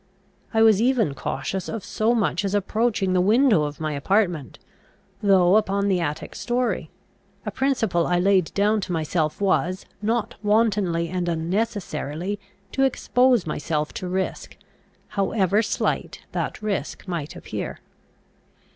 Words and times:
I 0.51 0.63
was 0.63 0.81
even 0.81 1.13
cautious 1.13 1.69
of 1.69 1.85
so 1.85 2.15
much 2.15 2.43
as 2.43 2.55
approaching 2.55 3.13
the 3.13 3.21
window 3.21 3.65
of 3.65 3.79
my 3.79 3.93
apartment, 3.93 4.57
though 5.21 5.57
upon 5.57 5.89
the 5.89 5.99
attic 5.99 6.33
story; 6.33 6.89
a 7.45 7.51
principle 7.51 8.07
I 8.07 8.17
laid 8.17 8.51
down 8.55 8.81
to 8.81 8.91
myself 8.91 9.39
was, 9.39 9.85
not 10.01 10.33
wantonly 10.41 11.07
and 11.09 11.29
unnecessarily 11.29 12.39
to 12.71 12.81
expose 12.81 13.45
myself 13.45 13.93
to 13.93 14.07
risk, 14.07 14.57
however 15.09 15.61
slight 15.61 16.21
that 16.31 16.63
risk 16.63 17.07
might 17.07 17.35
appear. 17.35 17.77